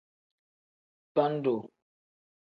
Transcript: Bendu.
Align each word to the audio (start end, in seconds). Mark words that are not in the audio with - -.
Bendu. 1.15 1.71